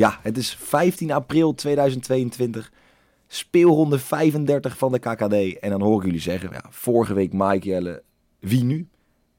[0.00, 2.72] Ja, het is 15 april 2022.
[3.26, 5.58] Speelronde 35 van de KKD.
[5.58, 8.02] En dan hoor ik jullie zeggen, ja, vorige week Mike Jelle,
[8.38, 8.88] wie nu?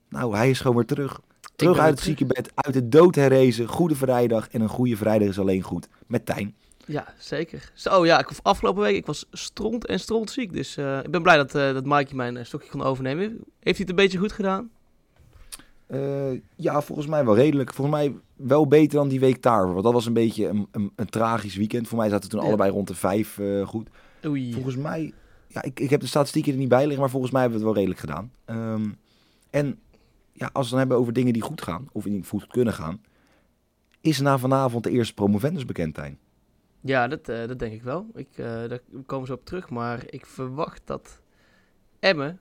[0.09, 1.21] Nou, hij is gewoon weer terug.
[1.55, 3.67] Terug uit het ziekenbed, uit de dood herrezen.
[3.67, 5.87] Goede vrijdag en een goede vrijdag is alleen goed.
[6.07, 6.55] Met Tijn.
[6.85, 7.71] Ja, zeker.
[7.73, 10.53] Zo ja, ik, afgelopen week ik was stront en stront ziek.
[10.53, 13.25] Dus eh, ik ben blij dat, eh dat Mikey mijn eh, stokje kon overnemen.
[13.29, 14.69] Heeft hij het een beetje goed gedaan?
[15.91, 17.73] Eh, ja, volgens mij wel redelijk.
[17.73, 19.71] Volgens mij wel beter dan die week daar.
[19.71, 21.87] Want dat was een beetje een, een, een tragisch weekend.
[21.87, 22.45] Voor mij zaten toen Ja.
[22.47, 23.89] allebei rond de vijf eh, goed.
[24.25, 24.53] Oei.
[24.53, 25.13] Volgens mij,
[25.47, 27.65] ja, ik, ik heb de statistieken er niet bij liggen, maar volgens mij hebben we
[27.65, 28.31] het wel redelijk gedaan.
[28.45, 28.89] Ehm,
[29.49, 29.79] en
[30.33, 32.73] ja, als we het dan hebben over dingen die goed gaan, of die goed kunnen
[32.73, 33.01] gaan,
[34.01, 36.17] is na vanavond de eerste promovendus bekend, Tijn.
[36.81, 38.05] Ja, dat, eh, dat denk ik wel.
[38.13, 39.69] Ik, daar komen ze op terug.
[39.69, 41.21] Maar ik verwacht dat
[41.99, 42.39] Emmen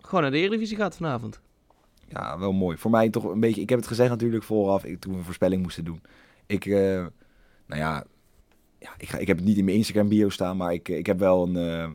[0.00, 1.40] gewoon naar de Eredivisie gaat vanavond.
[2.12, 2.76] Ja, wel mooi.
[2.76, 5.24] Voor mij toch een beetje, ik heb het gezegd natuurlijk vooraf, ik, toen we een
[5.24, 6.00] voorspelling moesten doen.
[6.46, 7.06] Ik, eh,
[7.66, 8.04] nou ja,
[8.78, 11.06] ja ik, ga, ik heb het niet in mijn Instagram bio staan, maar ik, ik
[11.06, 11.90] heb wel een, eh,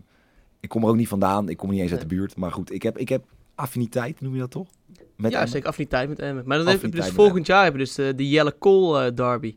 [0.59, 2.35] ik kom er ook niet vandaan, ik kom niet eens uit de buurt.
[2.35, 4.67] Maar goed, ik heb, ik heb affiniteit, noem je dat toch?
[5.15, 5.51] Met ja, Emmen?
[5.51, 6.43] zeker affiniteit met Emmen.
[6.47, 9.15] Maar dan heb je dus volgend jaar hebben we dus de, de Jelle Kool eh,
[9.15, 9.55] derby.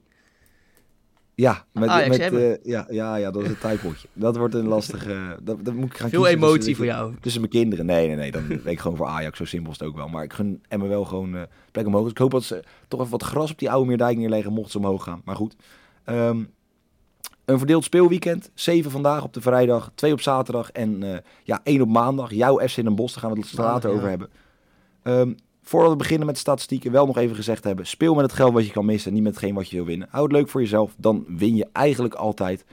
[1.41, 4.09] Ja, met, Ajax met, eh, ja, ja, ja, dat is een tuipotje.
[4.13, 5.39] Dat wordt een lastige...
[5.43, 7.15] dat, dat moet ik gaan Veel emotie tussen, voor jou.
[7.21, 7.87] Tussen mijn kinderen.
[7.87, 8.31] Nee, nee, nee.
[8.31, 9.39] Dan weet ik gewoon voor Ajax.
[9.39, 10.09] Zo simpel is het ook wel.
[10.09, 12.03] Maar ik gun Emma wel gewoon eh, plek omhoog.
[12.03, 14.71] Dus ik hoop dat ze toch even wat gras op die oude Meerdijk neerleggen, mochten
[14.71, 15.21] ze omhoog gaan.
[15.25, 15.57] Maar goed.
[16.05, 16.45] Ehm,
[17.45, 18.51] een verdeeld speelweekend.
[18.55, 22.33] Zeven vandaag op de vrijdag, twee op zaterdag en eh, ja, één op maandag.
[22.33, 23.97] Jouw FC in Den Bosch, daar gaan we het later ja.
[23.97, 24.29] over hebben.
[25.03, 25.33] Ehm,
[25.69, 27.87] voordat we beginnen met de statistieken, wel nog even gezegd hebben.
[27.87, 30.09] Speel met het geld wat je kan missen, niet met hetgeen wat je wil winnen.
[30.11, 32.65] Hou het leuk voor jezelf, dan win je eigenlijk altijd.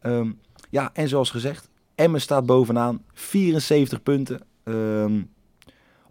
[0.00, 0.32] Ehm,
[0.70, 4.40] ja, en zoals gezegd, Emmen staat bovenaan, 74 punten.
[4.64, 5.22] Ehm,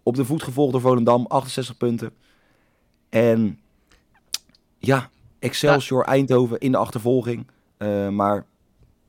[0.02, 2.12] op de voet gevolgd door Volendam, 68 punten.
[3.08, 3.58] En
[4.78, 7.46] ja, Excelsior Eindhoven in de achtervolging.
[7.76, 8.46] Eh, maar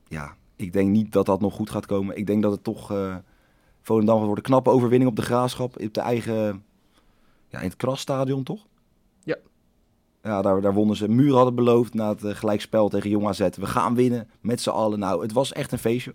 [0.08, 2.16] ja, ik denk niet dat dat nog goed gaat komen.
[2.16, 3.16] Ik denk dat het toch eh
[3.84, 4.44] Volendam gaat worden.
[4.44, 5.80] Knappe overwinning op de Graafschap.
[5.80, 6.64] Op de eigen,
[7.54, 8.66] ja, in het Krasstadion toch?
[9.22, 9.36] Ja.
[10.22, 11.08] Ja, daar, daar wonnen ze.
[11.08, 13.48] Muur hadden beloofd na het eh, gelijkspel tegen Jong AZ.
[13.56, 14.98] We gaan winnen met z'n allen.
[14.98, 16.14] Nou, het was echt een feestje.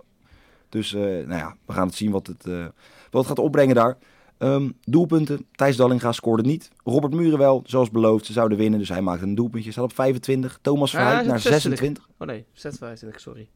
[0.69, 2.65] Dus eh, nou ja, we gaan het zien wat het, eh,
[3.11, 3.97] wat het gaat opbrengen daar.
[4.37, 5.45] Ehm, doelpunten.
[5.55, 6.71] Thijs Dallinga scoorde niet.
[6.83, 8.25] Robert Muren wel, zoals beloofd.
[8.25, 9.71] Ze zouden winnen, dus hij maakte een doelpuntje.
[9.71, 10.59] Staat op 25.
[10.61, 11.79] Thomas Verheid naar op 26.
[11.79, 12.09] 26.
[12.17, 13.49] Oh nee, 26, sorry.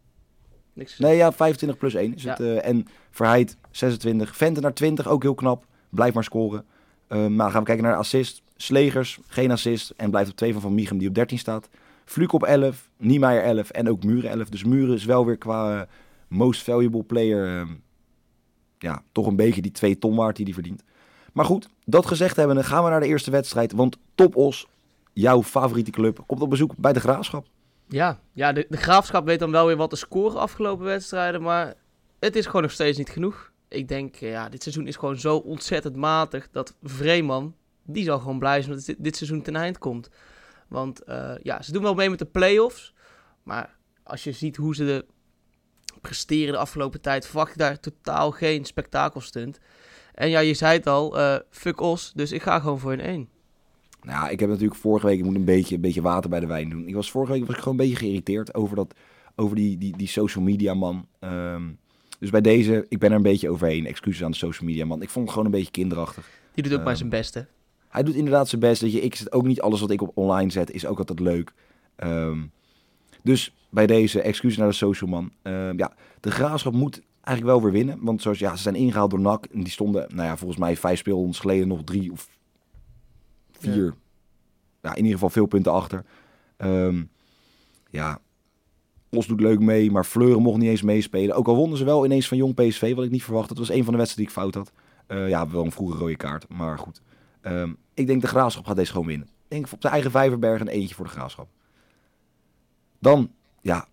[0.74, 1.00] Niks.
[1.00, 2.30] Nee, ja, 25 plus 1 is Ja.
[2.38, 2.62] het.
[2.62, 4.36] en Verheid 26.
[4.38, 5.66] Vente naar 20, ook heel knap.
[5.90, 6.66] Blijf maar scoren.
[7.18, 8.42] Maar dan gaan we kijken naar assist.
[8.56, 9.94] Slegers, geen assist.
[9.98, 11.70] En blijft op 2 van Van Michum, die op 13 staat.
[12.06, 12.90] Fluke op 11.
[12.98, 13.70] Niemeyer 11.
[13.70, 14.50] En ook Muren 11.
[14.50, 15.88] Dus Muren is wel weer qua eh,
[16.28, 17.62] most valuable player...
[17.62, 17.68] eh,
[18.78, 20.84] ja, toch een beetje die 2 ton waard die hij verdient.
[21.34, 23.72] Maar goed, dat gezegd hebben, dan gaan we naar de eerste wedstrijd.
[23.72, 24.68] Want Top Os,
[25.14, 27.48] jouw favoriete club, komt op bezoek bij de Graafschap.
[27.88, 31.74] Ja, ja de, de graafschap weet dan wel weer wat te scoren afgelopen wedstrijden, maar
[32.20, 33.52] het is gewoon nog steeds niet genoeg.
[33.74, 38.20] Ik denk, eh, ja, dit seizoen is gewoon zo ontzettend matig dat Vreeman, die zal
[38.20, 40.10] gewoon blij zijn dat dit, dit seizoen ten eind komt.
[40.68, 42.94] Want eh, ja, ze doen wel mee met de play-offs,
[43.44, 45.06] maar als je ziet hoe ze de
[46.02, 49.60] presteren de afgelopen tijd, verwacht ik daar totaal geen spektakelstunt.
[50.14, 53.00] En ja, je zei het al, eh, fuck os, dus ik ga gewoon voor een
[53.00, 53.30] 1.
[54.02, 56.48] Nou, ik heb natuurlijk vorige week, ik moet een beetje, een beetje water bij de
[56.48, 56.88] wijn doen.
[56.88, 58.94] Ik was vorige week was ik gewoon een beetje geïrriteerd over, dat,
[59.36, 61.08] over die, die, die social media man.
[61.20, 61.70] Ehm,
[62.24, 63.86] dus bij deze, ik ben er een beetje overheen.
[63.86, 65.02] Excuses aan de social media man.
[65.02, 66.30] Ik vond het gewoon een beetje kinderachtig.
[66.54, 67.48] Die doet ook maar Ehm, zijn beste.
[67.90, 68.82] Hij doet inderdaad zijn best.
[68.82, 71.20] Dat je, ik zet ook niet alles wat ik op online zet, is ook altijd
[71.20, 71.54] leuk.
[71.96, 72.42] Ehm,
[73.24, 75.32] dus bij deze, excuses naar de social man.
[75.42, 77.98] Ehm, ja, de graafschap moet eigenlijk wel weer winnen.
[78.02, 79.46] Want zoals ja, ze zijn ingehaald door NAC.
[79.46, 82.30] En die stonden, nou ja, volgens mij vijf speelrondes geleden nog drie of
[83.52, 83.86] vier.
[83.86, 83.94] Ja.
[84.82, 84.90] Ja.
[84.90, 86.06] in ieder geval veel punten achter.
[87.90, 88.20] Ja,
[89.14, 91.36] Os doet leuk mee, maar Fleuren mocht niet eens meespelen.
[91.36, 93.50] Ook al wonnen ze wel ineens van Jong PSV, wat ik niet verwacht.
[93.50, 94.72] Dat was een van de wedstrijden die ik fout had.
[95.08, 97.02] Eh, ja, wel een vroege rode kaart, maar goed.
[97.42, 99.28] Ehm, ik denk de Graafschap gaat deze gewoon winnen.
[99.28, 101.48] Ik denk op de eigen Vijverberg een eentje voor de Graafschap.
[103.00, 103.32] Dan,
[103.62, 103.88] ja,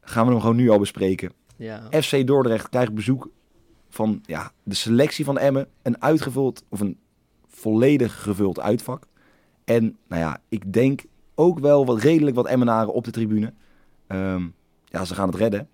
[0.00, 1.32] gaan we hem gewoon nu al bespreken.
[1.56, 1.82] Ja.
[1.90, 3.28] FC Dordrecht krijgt bezoek
[3.88, 5.68] van ja, de selectie van Emmen.
[5.82, 6.98] Een uitgevuld, of een
[7.48, 9.06] volledig gevuld uitvak.
[9.64, 11.02] En nou ja, ik denk
[11.34, 13.52] ook wel wat redelijk wat Emmenaren op de tribune.
[14.10, 14.46] Ehm,
[14.84, 15.68] ja, ze gaan het redden.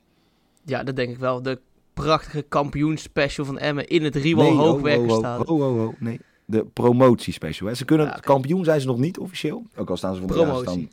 [0.65, 1.43] Ja, dat denk ik wel.
[1.43, 1.61] De
[1.95, 5.47] prachtige kampioenspecial van Emmen in het Riewal Nee, ho, ho, Hoogwerkersstad.
[5.47, 6.21] ho, ho, ho, ho, nee.
[6.45, 7.69] De promotiespecial.
[7.69, 7.75] Hè.
[7.75, 9.63] Ze kunnen Ja, kampioen zijn ze nog niet officieel.
[9.77, 10.71] Ook al staan ze van de ja, ze Promotie.
[10.71, 10.91] staan,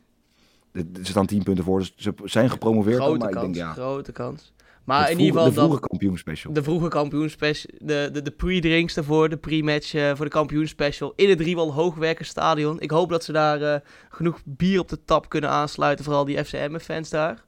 [0.72, 3.02] de- de- ze staan 10 punten voor, dus ze zijn gepromoveerd.
[3.02, 3.72] Grote maar kans, ik denk ja.
[3.74, 4.54] grote kans.
[4.84, 6.54] Maar in ieder geval de vroege kampioenspecial.
[6.54, 11.30] de vroege kampioenspecial, de, de, de pre-drinks daarvoor, de pre-match eh, voor de kampioenspecial in
[11.30, 12.80] het Riewal Hoogwerken stadion.
[12.80, 16.44] Ik hoop dat ze daar eh, genoeg bier op de tap kunnen aansluiten, vooral die
[16.44, 17.44] FCM-fans daar.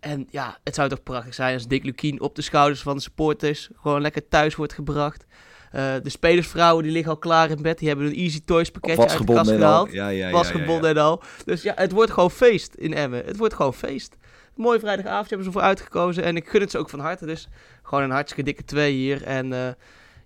[0.00, 3.02] En ja, het zou toch prachtig zijn als Dick Lukien op de schouders van de
[3.02, 5.26] supporters gewoon lekker thuis wordt gebracht.
[5.70, 9.08] Eh, de spelersvrouwen die liggen al klaar in bed, die hebben een Easy Toys pakketje
[9.08, 11.22] uit de kast gehaald Ja, ja, ja, was gebonden en al.
[11.44, 13.24] Dus ja, het wordt gewoon feest in Emmen.
[13.24, 14.16] Het wordt gewoon feest.
[14.60, 16.24] Mooi vrijdagavond hebben ze voor uitgekozen.
[16.24, 17.26] En ik gun het ze ook van harte.
[17.26, 17.48] Dus
[17.82, 19.22] gewoon een hartstikke dikke twee hier.
[19.22, 19.72] En eh,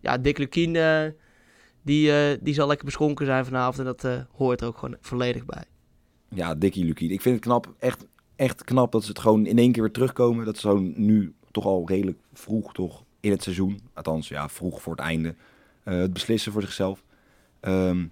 [0.00, 1.10] ja, Dick Lukien, eh,
[1.82, 3.78] die, eh, die zal lekker beschonken zijn vanavond.
[3.78, 5.64] En dat hoort er ook gewoon volledig bij.
[6.28, 7.10] Ja, Dikkie Lukien.
[7.10, 9.92] Ik vind het knap, echt, echt knap dat ze het gewoon in één keer weer
[9.92, 10.44] terugkomen.
[10.44, 14.82] Dat ze gewoon nu toch al redelijk vroeg toch in het seizoen, althans ja, vroeg
[14.82, 15.34] voor het einde,
[15.82, 17.04] het beslissen voor zichzelf.
[17.60, 18.04] Ehm,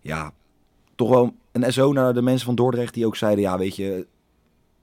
[0.00, 0.32] ja,
[0.94, 4.06] toch wel een SO naar de mensen van Dordrecht die ook zeiden, ja weet je,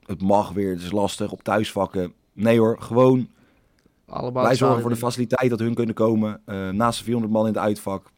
[0.06, 2.12] het mag weer, het is lastig op thuisvakken.
[2.32, 3.28] Nee hoor, gewoon
[4.06, 6.40] Allemaal wij zorgen voor de faciliteit dat hun kunnen komen.
[6.44, 8.12] Eh, naast de 400 man in het uitvak.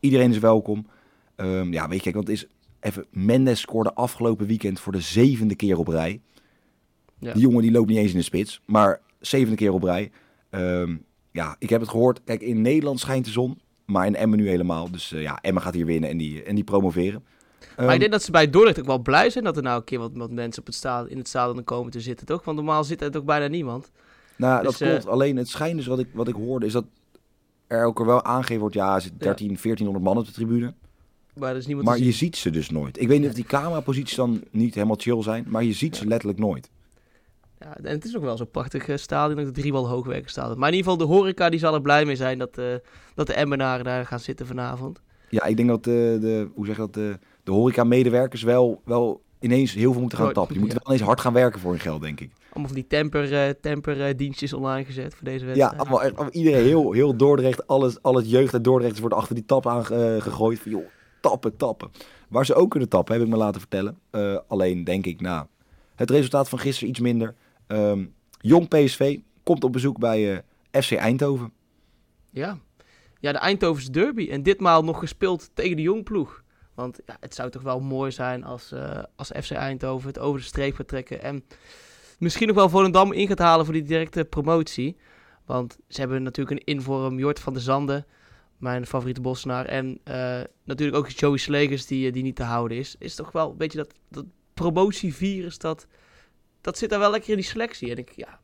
[0.00, 0.86] Iedereen is welkom.
[1.36, 2.46] Ehm, ja, weet je, kijk, want het is
[2.80, 3.06] even.
[3.10, 6.20] Mendes scoorde afgelopen weekend voor de zevende keer op rij.
[7.18, 7.32] Ja.
[7.32, 10.10] Die jongen die loopt niet eens in de spits, maar zevende keer op rij.
[10.50, 10.96] Ehm,
[11.32, 12.20] ja, ik heb het gehoord.
[12.24, 14.90] Kijk, in Nederland schijnt de zon, maar in Emmen nu helemaal.
[14.90, 17.24] Dus eh, ja, Emmen gaat hier winnen en die, en die promoveren.
[17.76, 19.76] Maar Ehm, ik denk dat ze bij Dordrecht ook wel blij zijn dat er nou
[19.76, 22.44] een keer wat, wat mensen op het sta in het stadion komen te zitten, toch?
[22.44, 23.90] Want normaal zit er toch bijna niemand.
[24.36, 25.06] Nou, Dus, dat klopt.
[25.06, 26.84] Alleen het schijnt dus wat ik, wat ik hoorde, is dat
[27.66, 30.74] er ook er wel aangegeven wordt, ja, er zitten 13, 1400 man op de tribune.
[31.34, 33.00] Maar er is niemand Maar je ziet ze dus nooit.
[33.00, 36.06] Ik weet niet of die cameraposities dan niet helemaal chill zijn, maar je ziet ze
[36.06, 36.70] letterlijk nooit.
[37.58, 40.58] Ja, en het is ook wel zo'n prachtig eh, stadion, het Driewal Hoogwerken stadion.
[40.58, 42.74] Maar in ieder geval, de horeca die zal er blij mee zijn dat, eh,
[43.14, 45.00] dat de Emmenaren daar gaan zitten vanavond.
[45.28, 47.18] Ja, ik denk dat de, de hoe zeg je dat, de,
[47.50, 50.58] de horeca-medewerkers wel, wel ineens heel veel moeten gaan tappen.
[50.58, 50.82] Moeten ja.
[50.84, 52.30] wel ineens hard gaan werken voor hun geld, denk ik.
[52.42, 55.78] Allemaal van die temper, eh, temper eh, dienstjes online gezet voor deze Ja, wedstrijd.
[55.80, 59.34] allemaal, echt, allemaal- iedereen, heel, heel Dordrecht, alles, al het jeugd uit Dordrecht wordt achter
[59.34, 60.58] die tap aangegooid.
[60.58, 60.84] Van, joh,
[61.20, 61.90] tappen, tappen.
[62.28, 63.98] Waar ze ook kunnen tappen, heb ik me laten vertellen.
[64.10, 65.46] Eh, alleen denk ik, nou,
[65.94, 67.34] het resultaat van gisteren iets minder.
[67.66, 68.04] Ehm,
[68.40, 71.52] jong PSV komt op bezoek bij eh, FC Eindhoven.
[72.30, 72.58] Ja.
[73.20, 74.28] ja, de Eindhovense derby.
[74.30, 76.39] En ditmaal nog gespeeld tegen de jongploeg.
[76.80, 80.40] Want ja, het zou toch wel mooi zijn als, eh, als FC Eindhoven het over
[80.40, 81.22] de streep gaat trekken.
[81.22, 81.44] En
[82.18, 84.96] misschien nog wel Volendam in gaat halen voor die directe promotie.
[85.44, 88.06] Want ze hebben natuurlijk een invorm Jort van de Zanden.
[88.56, 89.66] Mijn favoriete bossenaar.
[89.66, 92.96] En eh, natuurlijk ook Joey Slegers die, eh, die niet te houden is.
[92.98, 94.24] Is toch wel een beetje dat, dat
[94.54, 95.58] promotievirus.
[95.58, 95.86] Dat,
[96.60, 97.90] dat zit daar wel lekker in die selectie.
[97.90, 98.40] En ik, ja,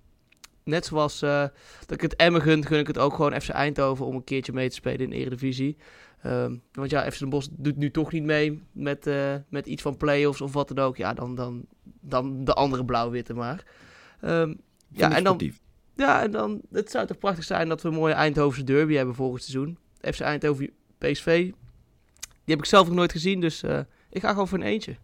[0.65, 1.50] net zoals dat
[1.89, 4.69] ik het Emmen gun, gun ik het ook gewoon FC Eindhoven om een keertje mee
[4.69, 5.77] te spelen in Eredivisie.
[6.23, 9.83] Ehm, want ja, FC Den Bosch doet nu toch niet mee met, eh, met iets
[9.83, 10.97] van play-offs of wat dan ook.
[10.97, 11.65] Ja, dan, dan,
[12.01, 13.65] dan de andere blauw-witte maar.
[14.21, 14.55] Ehm,
[14.89, 15.41] ja, en dan,
[15.97, 19.15] ja, en dan, het zou toch prachtig zijn dat we een mooie Eindhovense derby hebben
[19.15, 19.79] volgend seizoen.
[20.01, 21.45] FC Eindhoven PSV,
[22.47, 23.81] die heb ik zelf nog nooit gezien, dus eh,
[24.11, 24.97] ik ga gewoon voor een eentje.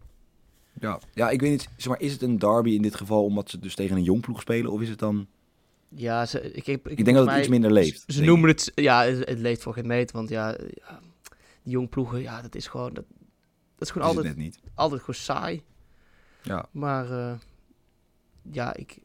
[0.79, 0.99] Ja.
[1.13, 3.59] ja, ik weet niet, zeg maar, is het een derby in dit geval omdat ze
[3.59, 4.71] dus tegen een jong ploeg spelen?
[4.71, 5.27] Of is het dan...
[5.95, 8.03] Ja, ze, ik, heb, Ik denk dat het iets minder leeft.
[8.07, 8.59] Ze noemen ik.
[8.59, 10.99] het, ja, het, het leeft voor geen meet, want ja, ja
[11.63, 13.05] die jong ploegen, ja, dat is gewoon, dat,
[13.75, 14.59] dat is gewoon Is altijd, niet.
[14.73, 15.63] altijd gewoon saai.
[16.41, 16.65] Ja.
[16.71, 17.33] Maar eh,
[18.51, 18.97] ja, ik,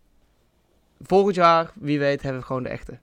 [1.01, 2.99] volgend jaar, wie weet, hebben we gewoon de echte.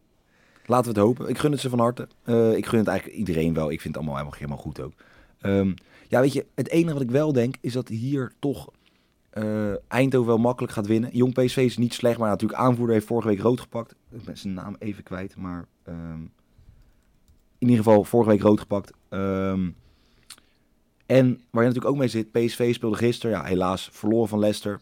[0.65, 1.27] Laten we het hopen.
[1.29, 2.07] Ik gun het ze van harte.
[2.23, 3.71] Eh, ik gun het eigenlijk iedereen wel.
[3.71, 4.93] Ik vind het allemaal helemaal, helemaal goed ook.
[5.41, 5.73] Ehm,
[6.07, 8.69] ja, weet je, het enige wat ik wel denk is dat hier toch
[9.35, 11.09] eh, Eindhoven wel makkelijk gaat winnen.
[11.13, 13.95] Jong PSV is niet slecht, maar natuurlijk aanvoerder heeft vorige week rood gepakt.
[14.11, 16.21] Ik ben zijn naam even kwijt, maar ehm,
[17.57, 18.91] in ieder geval vorige week rood gepakt.
[19.09, 19.69] Ehm,
[21.05, 24.81] en waar je natuurlijk ook mee zit, PSV speelde gisteren, ja, helaas verloren van Leicester.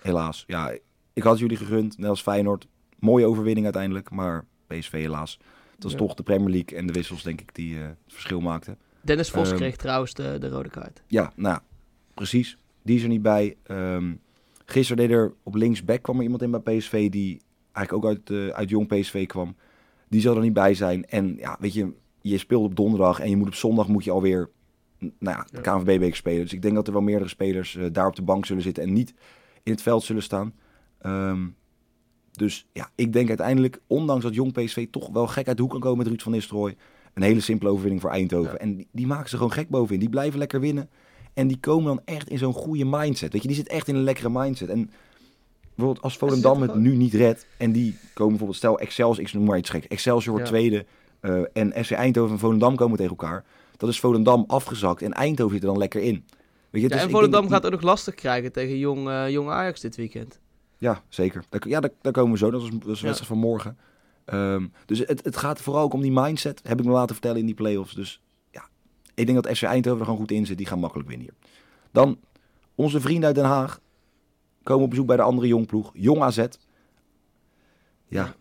[0.00, 0.76] Helaas, ja,
[1.12, 2.66] ik had jullie gegund, net als Feyenoord.
[2.98, 5.38] Mooie overwinning uiteindelijk, maar PSV helaas.
[5.74, 5.98] Het was Ja.
[5.98, 8.78] toch de Premier League en de wissels, denk ik, die eh, het verschil maakten.
[9.00, 11.02] Dennis Vos Ehm, kreeg trouwens de, de rode kaart.
[11.06, 11.58] Ja, nou,
[12.14, 12.58] precies.
[12.86, 13.56] Die is er niet bij.
[13.62, 14.14] Ehm,
[14.64, 17.40] gisteren deed er op linksback kwam er iemand in bij PSV die
[17.72, 19.56] eigenlijk ook uit, eh, uit jong PSV kwam.
[20.08, 21.06] Die zal er niet bij zijn.
[21.06, 24.10] En ja, weet je, je speelt op donderdag en je moet op zondag moet je
[24.10, 24.50] alweer
[24.98, 25.60] nou ja, de.
[25.60, 26.42] KNVB-beker spelen.
[26.42, 28.82] Dus ik denk dat er wel meerdere spelers eh, daar op de bank zullen zitten
[28.82, 29.14] en niet
[29.62, 30.54] in het veld zullen staan.
[30.98, 31.46] Ehm,
[32.32, 35.72] dus ja, ik denk uiteindelijk, ondanks dat jong PSV toch wel gek uit de hoek
[35.72, 36.76] kan komen met Ruud van Nistelrooy,
[37.14, 38.52] een hele simpele overwinning voor Eindhoven.
[38.52, 38.58] Ja.
[38.58, 40.00] En die, die maken ze gewoon gek bovenin.
[40.00, 40.88] Die blijven lekker winnen.
[41.36, 43.32] En die komen dan echt in zo'n goede mindset.
[43.32, 44.68] Weet je, die zit echt in een lekkere mindset.
[44.68, 44.90] En
[45.74, 49.44] bijvoorbeeld als Volendam het nu niet redt en die komen bijvoorbeeld, stel Excelsior, ik noem
[49.44, 50.54] maar iets gek, Excelsior wordt Ja.
[50.56, 50.86] tweede
[51.20, 53.44] eh, en FC Eindhoven en Volendam komen tegen elkaar.
[53.76, 56.24] Dat is Volendam afgezakt en Eindhoven zit er dan lekker in.
[56.70, 59.48] Weet je, Ja, dus en Volendam gaat ook nog lastig krijgen tegen jong, eh, jong
[59.50, 60.40] Ajax dit weekend.
[60.78, 61.44] Ja, zeker.
[61.48, 62.50] Daar, ja, daar, daar komen we zo.
[62.50, 63.02] Dat is, dat is de Ja.
[63.02, 63.76] wedstrijd van morgen.
[64.24, 67.38] Ehm, dus het, het gaat vooral ook om die mindset, heb ik me laten vertellen
[67.40, 67.94] in die play-offs.
[67.94, 68.20] Dus
[69.16, 70.56] ik denk dat FC Eindhoven er gewoon goed in zit.
[70.58, 71.50] Die gaan makkelijk winnen hier.
[71.90, 72.18] Dan
[72.74, 73.80] onze vrienden uit Den Haag
[74.62, 75.90] komen op bezoek bij de andere jongploeg.
[75.94, 76.46] Jong AZ.
[78.08, 78.34] Ja,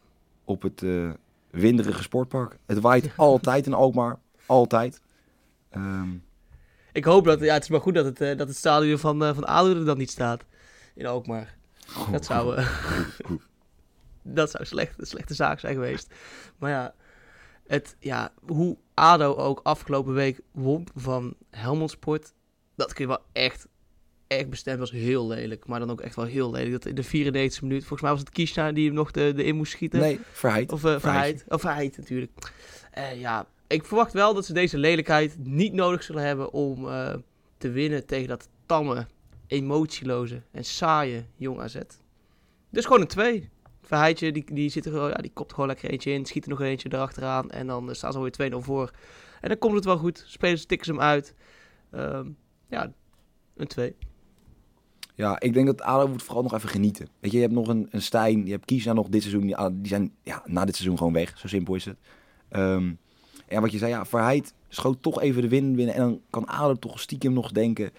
[0.44, 1.10] op het eh,
[1.50, 2.58] winderige sportpark.
[2.65, 4.20] Het waait altijd in Alkmaar.
[4.46, 5.01] Altijd.
[5.70, 6.10] Ehm,
[6.91, 9.24] Ik hoop dat, ja, het is maar goed dat het, eh, dat het stadion van,
[9.24, 10.44] eh, van ADO er dan niet staat.
[10.96, 11.58] In Alkmaar.
[12.12, 12.62] Dat zou,
[14.22, 16.13] dat zou slecht, een slechte zaak zijn geweest.
[16.58, 16.94] Maar ja,
[17.67, 22.34] het, ja, hoe ADO ook afgelopen week won van Helmond Sport,
[22.75, 23.67] dat kun je wel echt,
[24.27, 25.67] echt bestemmen als heel lelijk.
[25.67, 26.72] Maar dan ook echt wel heel lelijk.
[26.72, 29.43] Dat in de 94e minuut, volgens mij was het Kiesna die hem nog de, de
[29.43, 30.00] in moest schieten.
[30.00, 30.72] nee, verheid.
[30.72, 31.01] Of uh, Verheid.
[31.01, 31.45] Verheid.
[31.48, 32.31] Of Verheid natuurlijk.
[32.91, 37.13] Eh, ja, ik verwacht wel dat ze deze lelijkheid niet nodig zullen hebben om eh,
[37.57, 39.07] te winnen tegen dat tamme,
[39.48, 41.77] emotieloze en saaie jong AZ.
[42.69, 43.50] Dus gewoon een 2.
[43.86, 46.50] Verheidje, die, die, zit er, gewoon- ja, die kopt gewoon lekker eentje in, schiet er
[46.50, 48.92] nog eentje erachteraan en dan eh, staan ze alweer 2-0 voor.
[49.42, 50.24] En dan komt het wel goed.
[50.27, 51.34] Spelers tikken ze hem uit.
[51.92, 52.27] Ehm,
[52.70, 52.92] ja,
[53.56, 53.96] een 2.
[55.15, 57.08] Ja, ik denk dat ADO moet vooral nog even genieten.
[57.20, 59.46] Weet je, je hebt nog een, een Stijn, je hebt Kiesna nog dit seizoen.
[59.46, 61.38] Die, die zijn ja, na dit seizoen gewoon weg.
[61.38, 61.98] Zo simpel is het.
[62.50, 62.94] Ehm,
[63.48, 65.96] en wat je zei, ja, Verheid schoot toch even de win winnen.
[65.96, 67.92] En dan kan ADO toch stiekem nog denken...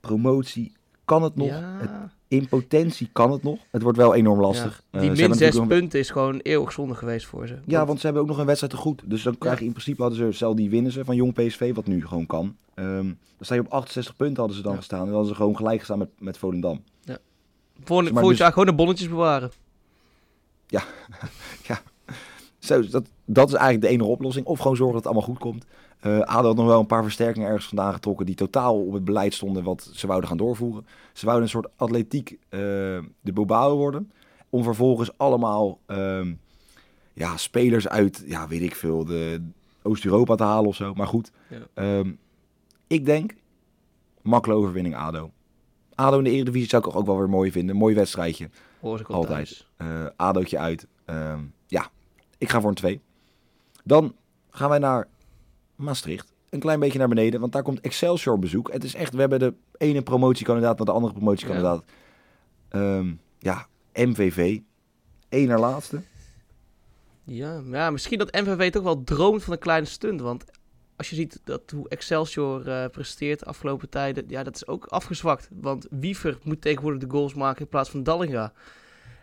[0.00, 0.72] Promotie,
[1.04, 1.48] kan het nog?
[1.80, 3.58] Het- Ja, in potentie kan het nog.
[3.70, 4.82] Het wordt wel enorm lastig.
[4.90, 4.98] ja.
[4.98, 7.46] Eh, Die ze min hebben 6 natuurlijk nog- punten is gewoon eeuwig zonde geweest voor
[7.46, 7.58] ze.
[7.66, 9.02] Ja, want ze hebben ook nog een wedstrijd te goed.
[9.04, 11.74] Dus dan krijg je in principe, hadden ze, stel die winnen ze van Jong PSV,
[11.74, 12.56] wat nu gewoon kan.
[12.74, 14.78] Ehm, dan sta je op 68 punten hadden ze dan Ja.
[14.78, 14.98] gestaan.
[14.98, 16.82] En dan hadden ze gewoon gelijk gestaan met, met Volendam.
[17.84, 19.50] Voor, Maar volgend dus- jaar gewoon de bonnetjes bewaren.
[22.66, 24.46] Zo, dat, dat is eigenlijk de enige oplossing.
[24.46, 25.64] Of gewoon zorgen dat het allemaal goed komt.
[26.00, 28.26] Eh ADO had nog wel een paar versterkingen ergens vandaan getrokken...
[28.26, 30.86] die totaal op het beleid stonden wat ze wouden gaan doorvoeren.
[31.12, 32.58] Ze wouden een soort atletiek eh,
[33.20, 34.10] de Bilbao worden.
[34.50, 36.32] Om vervolgens allemaal ehm,
[37.12, 39.42] ja, spelers uit, ja, weet ik veel, de
[39.82, 40.94] Oost-Europa te halen of zo.
[40.94, 41.58] Maar goed, Ja.
[41.74, 42.12] ehm,
[42.86, 43.34] ik denk
[44.22, 45.30] makkelijke overwinning ADO.
[45.94, 47.76] ADO in de Eredivisie zou ik ook wel weer mooi vinden.
[47.76, 48.48] Mooi wedstrijdje.
[48.80, 49.66] Hoor ik Altijd.
[49.76, 50.86] Eh ADO'tje uit.
[51.04, 51.90] Ehm, ja,
[52.38, 53.00] ik ga voor een 2.
[53.84, 54.14] Dan
[54.50, 55.08] gaan wij naar
[55.74, 56.32] Maastricht.
[56.50, 58.72] Een klein beetje naar beneden, want daar komt Excelsior bezoek.
[58.72, 61.84] Het is echt, we hebben de ene promotiekandidaat naar de andere promotiekandidaat.
[62.68, 64.58] Ehm, ja, MVV.
[65.28, 66.00] Eén naar laatste.
[67.24, 70.20] Ja, ja, misschien dat MVV toch wel droomt van een kleine stunt.
[70.20, 70.44] Want
[70.96, 74.86] als je ziet dat hoe Excelsior eh, presteert de afgelopen tijden, ja, dat is ook
[74.86, 75.48] afgezwakt.
[75.52, 78.52] Want Wiever moet tegenwoordig de goals maken in plaats van Dallinga.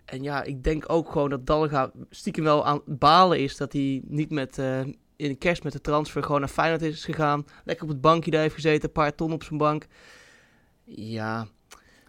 [0.05, 4.01] En ja, ik denk ook gewoon dat Dallinga stiekem wel aan balen is dat hij
[4.07, 4.79] niet met, eh,
[5.15, 7.45] in de kerst met de transfer gewoon naar Feyenoord is gegaan.
[7.63, 9.86] Lekker op het bankje daar heeft gezeten, een paar ton op zijn bank.
[10.86, 11.48] Ja,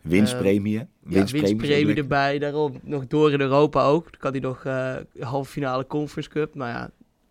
[0.04, 0.80] Winstpremie, hè?
[0.80, 1.56] ja, Winstpremie.
[1.56, 2.38] winstpremie erbij.
[2.38, 4.02] Daarom nog door in Europa ook.
[4.02, 6.54] Dan kan hij nog eh halve finale Conference Cup.
[6.54, 6.90] Maar ja,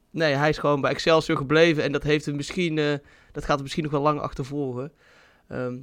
[0.10, 1.84] nee, hij is gewoon bij Excelsior gebleven.
[1.84, 2.94] En dat, heeft hem misschien, eh,
[3.32, 4.92] dat gaat hem misschien nog wel lang achtervolgen.
[5.48, 5.78] Ehm,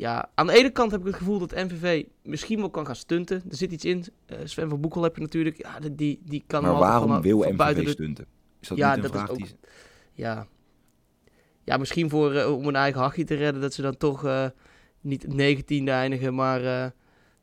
[0.00, 2.96] ja, aan de ene kant heb ik het gevoel dat MVV misschien wel kan gaan
[2.96, 3.42] stunten.
[3.50, 4.04] Er zit iets in.
[4.26, 5.56] Eh, Sven van Boekel heb je natuurlijk.
[5.62, 8.26] Ja, die- die, kan Maar waarom van- wil van MVV de- stunten?
[8.60, 9.46] Is dat Ja, niet een dat is ook- die...
[10.12, 10.46] ja.
[11.64, 13.60] ja, misschien voor, eh, om een eigen hachje te redden.
[13.62, 14.46] Dat ze dan toch eh,
[15.00, 16.92] niet 19e eindigen, maar,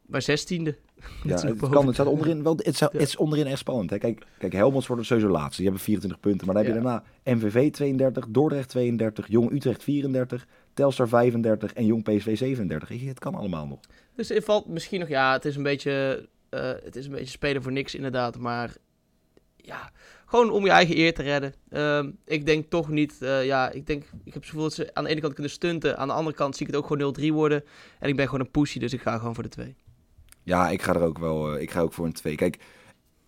[0.05, 0.75] maar 16e.
[1.23, 2.99] Ja, het, kan, het, staat onderin, wel, het, staat- Ja.
[2.99, 3.89] het is onderin echt spannend.
[3.89, 3.97] Hè?
[3.97, 5.55] Kijk, kijk, Helmond wordt sowieso laatste.
[5.55, 6.45] Die hebben 24 punten.
[6.45, 6.85] Maar dan heb je Ja.
[7.23, 10.47] daarna MVV 32, Dordrecht 32, Jong Utrecht 34,
[10.77, 12.89] Telstar 35 en Jong PSV 37.
[12.89, 13.79] Weet je, Het kan allemaal nog.
[14.15, 17.25] Dus er valt misschien nog, ja, het is een beetje, eh, het is een beetje
[17.25, 18.75] spelen voor niks inderdaad, maar
[19.55, 19.91] ja,
[20.25, 21.53] gewoon om je eigen eer te redden.
[21.69, 24.93] Ehm, ik denk toch niet, eh, ja, ik denk, ik heb het gevoel dat ze
[24.93, 27.01] aan de ene kant kunnen stunten, aan de andere kant zie ik het ook gewoon
[27.01, 27.63] 0-3 worden.
[27.99, 29.75] En ik ben gewoon een pussy, dus ik ga gewoon voor de 2.
[30.43, 32.35] Ja, ik ga er ook wel eh, ik ga ook voor een 2.
[32.35, 32.57] Kijk,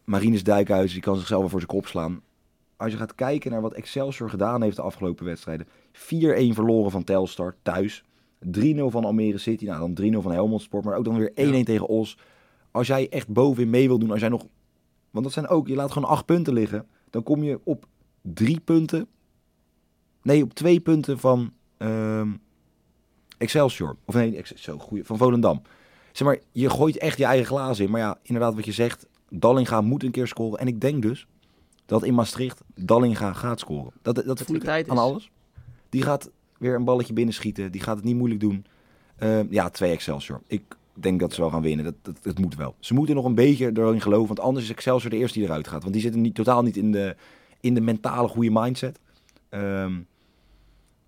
[0.04, 2.22] Marinus Dijkhuizen die kan zichzelf wel voor zijn kop slaan.
[2.78, 5.68] Als je gaat kijken naar wat Excelsior gedaan heeft de afgelopen wedstrijden.
[6.00, 6.04] 4-1
[6.54, 8.04] verloren van Telstar thuis.
[8.46, 8.50] 3-0
[8.86, 9.66] van Almere City.
[9.66, 10.86] Nou, dan 3-0 van Helmond Sport.
[10.86, 12.18] Maar ook dan weer 1-1 tegen Os.
[12.72, 14.12] Als jij echt bovenin mee wil doen.
[14.12, 14.46] Als jij nog...
[15.12, 15.68] Want dat zijn ook...
[15.68, 16.88] Je laat gewoon 8 punten liggen.
[17.10, 17.86] Dan kom je op
[18.22, 19.08] 3 punten.
[20.22, 22.30] Nee, op 2 punten van ehm,
[23.38, 23.96] Excelsior.
[24.06, 25.62] Of nee, zo goeie, van Volendam.
[26.12, 27.92] Zeg maar, je gooit echt je eigen glazen in.
[27.92, 29.08] Maar ja, inderdaad wat je zegt.
[29.30, 30.60] Dallinga moet een keer scoren.
[30.60, 31.28] En ik denk dus
[31.86, 33.92] dat in Maastricht Dallinga gaat scoren.
[34.02, 34.88] Dat, dat, Dat voel ik aan is.
[34.88, 35.32] alles.
[35.90, 37.72] Die gaat weer een balletje binnenschieten.
[37.72, 38.66] Die gaat het niet moeilijk doen.
[39.18, 40.42] Ehm, ja, twee Excelsior.
[40.48, 40.62] Ik
[40.94, 41.86] denk dat ze wel gaan winnen.
[41.86, 42.76] Dat, dat, dat moet wel.
[42.80, 44.28] Ze moeten nog een beetje erin geloven.
[44.28, 45.82] Want anders is Excelsior de eerste die eruit gaat.
[45.82, 47.16] Want die zitten niet, totaal niet in de,
[47.60, 49.00] in de mentale goede mindset.
[49.50, 50.00] Ehm,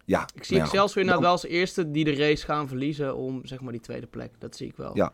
[0.05, 3.15] ja, Ik zie nou ja, Excelsior inderdaad wel als eerste die de race gaan verliezen
[3.15, 4.31] om zeg maar die tweede plek.
[4.39, 4.95] Dat zie ik wel.
[4.95, 5.13] Ja.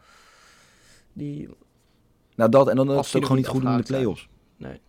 [1.14, 1.50] Die,
[2.36, 4.28] Nou, dat en dan is het ook gewoon niet goed in de play-offs.
[4.58, 4.80] Nee.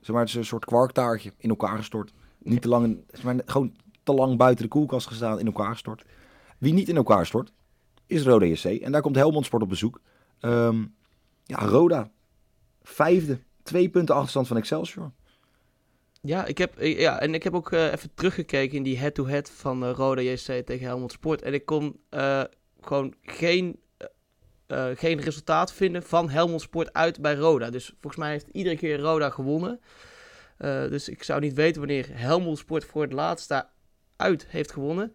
[0.00, 2.12] Zeg maar, het is een soort kwarktaartje in elkaar gestort.
[2.38, 5.72] Niet te lang, in- zeg maar, gewoon te lang buiten de koelkast gestaan, in elkaar
[5.72, 6.04] gestort.
[6.58, 7.52] Wie niet in elkaar stort,
[8.06, 8.64] is Roda JC.
[8.64, 10.00] En daar komt Helmond Sport op bezoek.
[10.40, 10.84] Ehm,
[11.44, 12.10] ja, Roda.
[12.82, 13.38] Vijfde.
[13.62, 15.12] Twee punten achterstand van Excelsior.
[16.20, 19.50] Ja, ik heb, ik- ja, en ik heb ook eh, even teruggekeken in die head-to-head
[19.50, 21.42] van eh, Roda JC tegen Helmond Sport.
[21.42, 22.42] En ik kon eh,
[22.80, 27.70] gewoon geen, eh, eh, geen resultaat vinden van Helmond Sport uit bij Roda.
[27.70, 29.80] Dus volgens mij heeft iedere keer Roda gewonnen.
[30.56, 33.72] Eh, dus ik zou niet weten wanneer Helmond Sport voor het laatst daar
[34.16, 35.14] uit heeft gewonnen.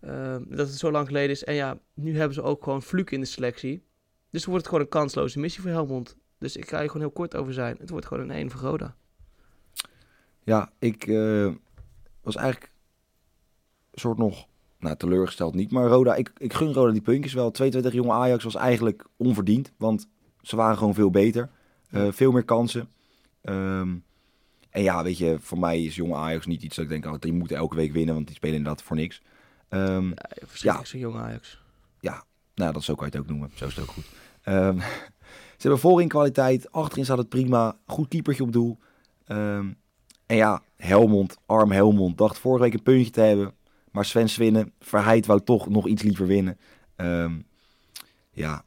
[0.00, 1.44] Eh, dat het zo lang geleden is.
[1.44, 3.82] En ja, nu hebben ze ook gewoon Fluke in de selectie.
[4.30, 6.16] Dus wordt het gewoon een kansloze missie voor Helmond.
[6.38, 7.76] Dus ik ga hier gewoon heel kort over zijn.
[7.78, 8.96] Het wordt gewoon een 1 voor Roda.
[10.44, 11.52] Ja, ik eh,
[12.22, 12.72] was eigenlijk
[13.92, 14.46] soort nog
[14.78, 15.70] nou, teleurgesteld niet.
[15.70, 17.50] Maar Roda, ik, ik gun Roda die puntjes wel.
[17.50, 19.72] 22 jonge Ajax was eigenlijk onverdiend.
[19.76, 20.08] Want
[20.40, 21.50] ze waren gewoon veel beter.
[21.90, 22.88] Eh, veel meer kansen.
[23.40, 23.96] Ehm,
[24.70, 27.06] en ja, weet je, voor mij is jonge Ajax niet iets dat ik denk...
[27.06, 29.22] Oh, die moeten elke week winnen, want die spelen inderdaad voor niks.
[29.68, 30.12] Ehm,
[30.52, 31.60] Ja, zo'n jonge Ajax.
[32.54, 33.50] nou, dat zo kan je het ook noemen.
[33.54, 34.04] Zo is het ook goed.
[34.42, 34.78] Ehm,
[35.58, 36.72] ze hebben voorin kwaliteit.
[36.72, 37.76] Achterin staat het prima.
[37.86, 38.78] Goed keepertje op doel.
[39.24, 39.72] Ehm,
[40.26, 43.54] en ja, Helmond, arm Helmond, dacht vorige week een puntje te hebben.
[43.90, 44.72] Maar Sven winnen.
[44.80, 46.58] Verheid wou toch nog iets liever winnen.
[48.32, 48.64] Ja,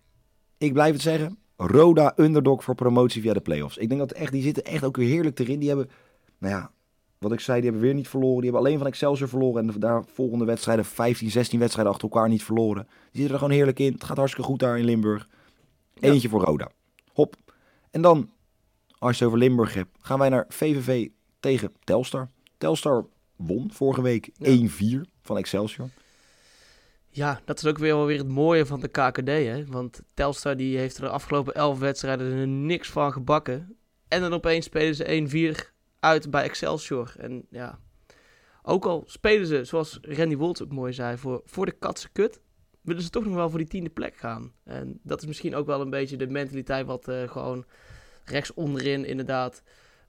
[0.58, 1.38] ik blijf het zeggen.
[1.68, 3.78] Roda underdog voor promotie via de play-offs.
[3.78, 5.60] Ik denk dat echt, die zitten echt ook weer heerlijk erin.
[5.60, 5.90] Die hebben,
[6.38, 6.72] nou ja,
[7.18, 8.42] wat ik zei, die hebben weer niet verloren.
[8.42, 9.62] Die hebben alleen van Excelsior verloren.
[9.62, 12.84] En de daar volgende wedstrijden, 15, 16 wedstrijden achter elkaar niet verloren.
[12.84, 13.94] Die zitten er gewoon heerlijk in.
[13.94, 15.28] Het gaat hartstikke goed daar in Limburg.
[15.94, 16.10] Ja.
[16.10, 16.72] Eentje voor Roda.
[17.14, 17.36] Hop.
[17.92, 18.30] En dan,
[18.98, 21.08] als je het over Limburg hebt, gaan wij naar VVV
[21.40, 22.30] tegen Telstar.
[22.58, 24.48] Telstar won vorige week Ja.
[24.48, 25.90] 1-4 van Excelsior.
[27.14, 29.66] Ja, dat is ook weer wel weer het mooie van de KKD, hè.
[29.66, 33.78] Want Telstar die heeft er de afgelopen 11 wedstrijden er niks van gebakken.
[34.08, 37.14] En dan opeens spelen ze 1-4 uit bij Excelsior.
[37.18, 37.80] En ja,
[38.64, 42.42] ook al spelen ze, zoals Randy Woltz ook mooi zei, voor, voor de katse kut,
[42.82, 44.54] willen ze toch nog wel voor die tiende plek gaan.
[44.64, 47.66] En dat is misschien ook wel een beetje de mentaliteit wat eh, gewoon
[48.26, 49.64] rechts onderin inderdaad,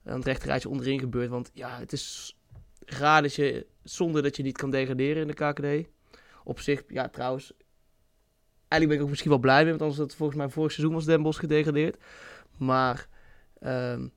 [0.05, 1.29] aan het rechterrijtje onderin gebeurt.
[1.29, 2.37] Want ja, het is
[2.85, 5.89] raar dat je, zonder dat je niet kan degraderen in de KKD.
[6.43, 7.53] Op zich, ja trouwens,
[8.67, 10.95] eigenlijk ben ik ook misschien wel blij mee, want anders dat volgens mij vorig seizoen
[10.95, 11.97] was Den Bosch gedegradeerd.
[12.57, 13.07] Maar
[13.59, 14.07] ehm,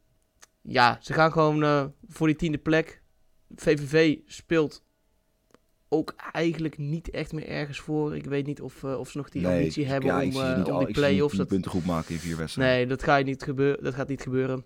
[0.62, 3.02] ja, ze gaan gewoon eh, voor die tiende plek.
[3.54, 4.84] VVV speelt
[5.88, 8.16] ook eigenlijk niet echt meer ergens voor.
[8.16, 10.72] Ik weet niet of, eh, of ze nog die ambitie hebben ja, om, niet om
[10.72, 11.36] al- die play-offs.
[11.36, 12.76] Dat, punten goed maken in vier wedstrijden.
[12.76, 14.64] nee, dat gaat, niet gebeuren, dat gaat niet gebeuren.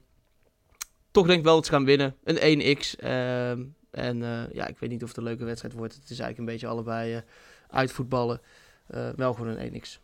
[1.10, 2.16] Toch denk ik wel dat ze gaan winnen.
[2.24, 2.96] Een 1x.
[2.96, 4.18] ehm, en
[4.52, 5.94] ja, ik weet niet of het een leuke wedstrijd wordt.
[5.94, 7.22] Het is eigenlijk een beetje allebei
[7.70, 8.40] uitvoetballen.
[8.86, 10.00] Eh, wel gewoon een 1x.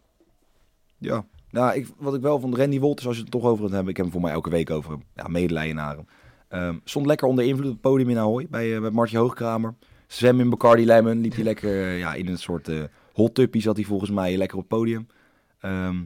[0.99, 3.73] Ja, nou, ik, wat ik wel van Randy Wolters, als je het toch over het
[3.73, 5.03] hebben, ik heb hem voor mij elke week over hem.
[5.15, 5.97] Ja, medelijden naar
[6.49, 6.81] hem.
[6.85, 9.75] Stond lekker onder invloed op het podium in Ahoy bij, eh, bij Martje Hoogkramer.
[10.07, 13.63] Zwem in Bacardi Lemon, liep hij lekker eh, ja, in een soort eh hot tuppie
[13.63, 15.07] zat hij volgens mij lekker op het podium.
[15.61, 15.97] Ehm,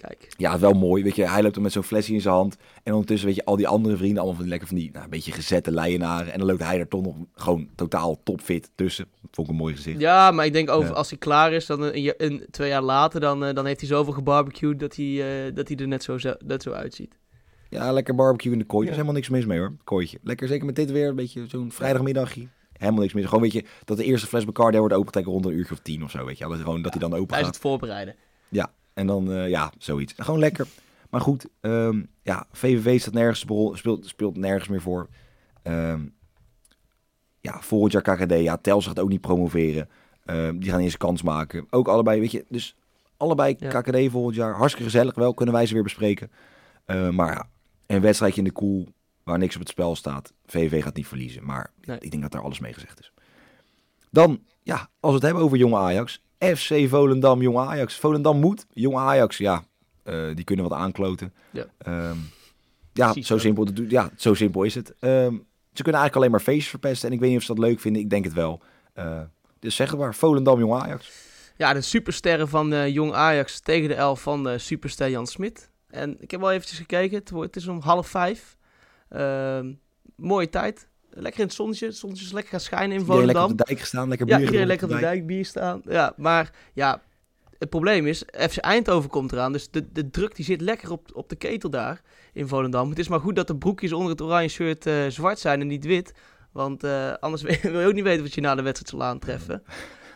[0.00, 0.28] Kijk.
[0.36, 2.56] ja, wel mooi, weet je, hij loopt er met zo'n flesje in zijn hand.
[2.82, 5.04] En ondertussen, weet je, al die andere vrienden, allemaal van die lekker van die, nou,
[5.04, 6.32] een beetje gezette leienaren.
[6.32, 9.04] En dan loopt hij er toch nog gewoon totaal topfit tussen.
[9.22, 10.00] Dat vond ik een mooi gezicht.
[10.00, 10.94] Ja, maar ik denk over Ja.
[10.94, 13.80] als hij klaar is, dan een, ja- een, twee jaar later, dan, eh, dan heeft
[13.80, 17.18] hij zoveel gebarbecued dat hij, eh, dat hij er net zo, net zo uitziet.
[17.68, 18.86] Ja, lekker barbecue in de kooi.
[18.86, 19.02] Er is Ja.
[19.02, 19.72] helemaal niks mis mee hoor.
[19.84, 20.18] Kooitje.
[20.22, 21.08] Lekker zeker met dit weer.
[21.08, 22.48] Een beetje zo'n vrijdagmiddagje.
[22.72, 23.24] Helemaal niks mis.
[23.24, 26.04] Gewoon weet je, dat de eerste fles Bacardi wordt opengetrokken rond een uurtje of tien
[26.04, 26.24] of zo.
[26.24, 26.48] Weet je.
[26.48, 28.14] Dat, gewoon, dat hij dan open Hij is het voorbereiden.
[29.00, 30.14] En dan, eh, ja, zoiets.
[30.16, 30.66] Gewoon lekker.
[31.10, 33.40] Maar goed, ehm, ja, VVV staat nergens,
[33.78, 35.08] speelt, speelt nergens meer voor.
[35.62, 36.06] Ehm,
[37.40, 38.32] ja, volgend jaar KKD.
[38.40, 39.88] Ja, Tel gaat ook niet promoveren.
[40.24, 41.66] Ehm, die gaan eerst kans maken.
[41.70, 42.44] Ook allebei, weet je.
[42.48, 42.76] Dus
[43.16, 43.80] allebei Ja.
[43.80, 44.54] KKD volgend jaar.
[44.54, 45.34] Hartstikke gezellig wel.
[45.34, 46.30] Kunnen wij ze weer bespreken.
[47.10, 47.48] Maar ja,
[47.86, 48.88] een wedstrijdje in de koel
[49.22, 50.32] waar niks op het spel staat.
[50.46, 51.44] VVV gaat niet verliezen.
[51.44, 51.98] Maar Nee.
[52.00, 53.12] ik denk dat daar alles mee gezegd is.
[54.10, 56.22] Dan, ja, als we het hebben over jonge Ajax.
[56.40, 57.96] FC Volendam, jonge Ajax.
[57.96, 58.66] Volendam moet.
[58.72, 59.64] Jonge Ajax, ja,
[60.02, 61.34] eh, die kunnen wat aankloten.
[61.50, 61.64] Ja.
[61.78, 62.16] Ehm,
[62.92, 63.40] ja, zo dat.
[63.40, 64.94] simpel, ja, zo simpel is het.
[64.98, 65.34] Ehm,
[65.72, 67.08] ze kunnen eigenlijk alleen maar feestjes verpesten.
[67.08, 68.02] En ik weet niet of ze dat leuk vinden.
[68.02, 68.62] Ik denk het wel.
[68.92, 69.20] Eh,
[69.58, 71.10] dus zeg het maar, Volendam, jonge Ajax.
[71.56, 75.70] Ja, de supersterren van eh, Jong Ajax tegen de elf van de superster Jan Smit.
[75.88, 77.18] En ik heb wel eventjes gekeken.
[77.18, 78.56] Het, wordt, het is om half vijf.
[79.08, 79.72] Ehm,
[80.16, 80.88] mooie tijd.
[81.10, 81.86] Lekker in het zonnetje.
[81.86, 83.52] Het zonnetje is lekker gaan schijnen in Iedereen lekker Volendam.
[83.52, 85.26] op de dijk gestaan, lekker Ja, bier iedereen gedronken lekker op de dijk.
[85.36, 85.82] bier staan.
[85.84, 87.02] Ja, maar ja,
[87.58, 89.52] het probleem is, FC Eindhoven komt eraan.
[89.52, 92.88] Dus de, de druk die zit lekker op, op de ketel daar in Volendam.
[92.88, 95.66] Het is maar goed dat de broekjes onder het oranje shirt eh, zwart zijn en
[95.66, 96.12] niet wit.
[96.52, 99.62] Want eh, anders wil je ook niet weten wat je na de wedstrijd zal aantreffen.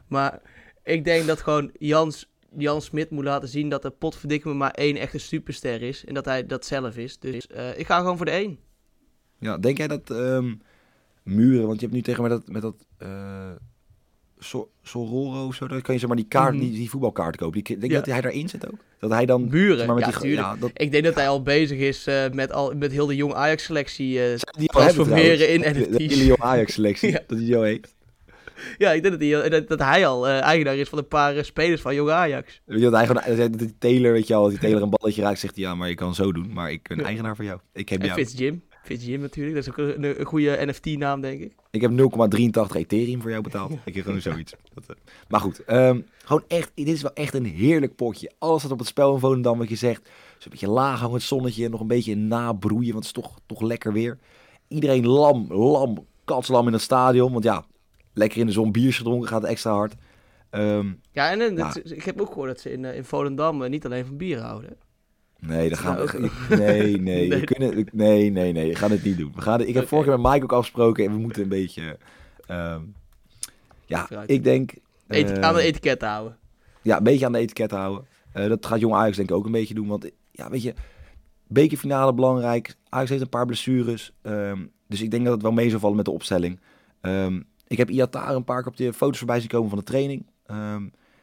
[0.08, 0.40] Maar
[0.82, 4.96] ik denk dat gewoon Jans, Jan Smit moet laten zien dat er potverdikke maar één
[4.96, 6.04] echte superster is.
[6.04, 7.18] En dat hij dat zelf is.
[7.18, 8.58] Dus uh, ik ga gewoon voor de één.
[9.38, 10.60] Ja, denk jij dat um,
[11.24, 13.50] Muren, want je hebt nu tegen met dat, met dat uh,
[14.38, 16.68] so Sororo of zo, dan kan je zeg maar die kaart, mm -hmm.
[16.68, 17.64] die, die voetbalkaart kopen.
[17.64, 17.98] Die, denk ja.
[17.98, 18.78] dat hij daarin zit ook?
[18.98, 19.48] Dat hij dan...
[19.50, 20.70] Muren, maar, met ja, die, ja, dat...
[20.74, 24.18] Ik denk dat hij al bezig is uh, met, al, met heel de jong Ajax-selectie
[24.18, 25.90] uh, die transformeren in NFT's.
[25.90, 27.22] De, de hele jong Ajax-selectie, ja.
[27.26, 27.94] dat hij zo heet.
[28.78, 31.36] Ja, ik denk dat hij, dat, dat hij al uh, eigenaar is van een paar
[31.36, 32.60] uh, spelers van Jong Ajax.
[32.64, 35.22] Weet je, dat hij gewoon, dat die Taylor, weet je al, die Taylor een balletje
[35.22, 37.04] raakt, zegt hij, ja, maar je kan zo doen, maar ik ben ja.
[37.04, 37.60] eigenaar van jou.
[37.72, 38.18] Ik heb en jou.
[38.18, 38.62] Fitz Jim.
[38.88, 41.52] Jim natuurlijk, dat is ook een, een goede NFT-naam, denk ik.
[41.70, 43.72] Ik heb 0,83 Ethereum voor jou betaald.
[43.84, 44.54] ik heb gewoon zoiets.
[44.74, 44.96] Dat, uh.
[45.28, 48.30] Maar goed, um, gewoon echt, dit is wel echt een heerlijk potje.
[48.38, 50.08] Alles staat op het spel in Volendam, wat je zegt.
[50.38, 53.60] Zo'n beetje laag hangen, het zonnetje, nog een beetje nabroeien, want het is toch, toch
[53.60, 54.18] lekker weer.
[54.68, 57.64] Iedereen lam, lam, katslam in het stadion, want ja,
[58.12, 59.94] lekker in de zon biertje gedronken, gaat extra hard.
[60.50, 61.74] Um, ja, en, en ja.
[61.82, 64.76] ik heb ook gehoord dat ze in, in Volendam niet alleen van bier houden.
[65.46, 66.30] Nee, dat gaan we.
[66.56, 69.32] Nee, nee, we kunnen, nee, nee, nee, we gaan het niet doen.
[69.34, 71.98] We gaan, ik heb vorige keer met Mike ook afgesproken en we moeten een beetje.
[72.50, 72.94] Um,
[73.86, 74.72] ja, ik denk.
[75.08, 76.36] Uh, aan de etiket houden.
[76.82, 78.06] Ja, een beetje aan de etiket houden.
[78.34, 79.88] Uh, dat gaat Jong Ajax denk ik ook een beetje doen.
[79.88, 80.74] Want ja, weet je,
[81.46, 82.76] bekerfinale belangrijk.
[82.88, 84.12] Ajax heeft een paar blessures.
[84.22, 86.60] Um, dus ik denk dat het wel mee zal vallen met de opstelling.
[87.00, 89.84] Um, ik heb Iatar een paar keer op de foto's voorbij zien komen van de
[89.84, 90.26] training.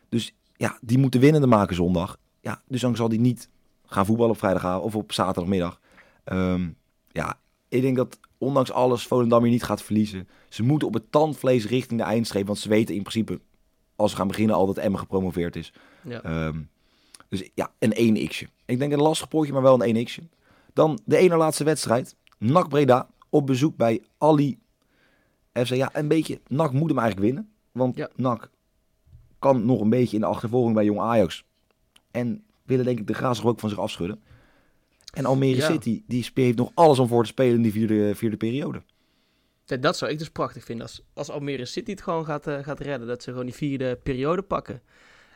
[0.10, 2.18] Dus ja, die moeten winnende maken zondag.
[2.42, 3.50] Ja, dus dan zal die niet
[3.92, 5.80] gaan voetballen op vrijdagavond of op zaterdagmiddag.
[6.26, 6.76] Um,
[7.08, 10.28] ja, ik denk dat ondanks alles Volendam hier niet gaat verliezen.
[10.50, 12.48] Ze moeten op het tandvlees richting de eindstreep.
[12.48, 13.40] Want ze weten in principe,
[13.96, 15.74] als ze gaan beginnen, al dat Emmen gepromoveerd is.
[16.04, 16.48] Ja.
[16.48, 16.70] Um,
[17.30, 18.48] dus ja, een 1x'je.
[18.66, 20.24] Ik denk een lastig potje, maar wel een 1x'je.
[20.74, 22.16] Dan de ene laatste wedstrijd.
[22.38, 24.60] NAC Breda op bezoek bij Ali
[25.54, 25.74] FC.
[25.74, 26.42] Ja, een beetje.
[26.48, 27.52] NAC moet hem eigenlijk winnen.
[27.72, 28.10] Want ja.
[28.16, 28.50] NAC
[29.40, 31.46] kan nog een beetje in de achtervolging bij Jong Ajax.
[32.12, 34.22] En willen denk ik de graas ook van zich afschudden.
[35.14, 35.66] En Almere Ja.
[35.72, 38.82] City, die heeft nog alles om voor te spelen in die vierde, vierde periode.
[39.66, 40.86] Ja, Dat zou ik dus prachtig vinden.
[40.86, 43.08] Als, als Almere City het gewoon gaat, eh, gaat redden.
[43.08, 44.82] Dat ze gewoon die vierde periode pakken.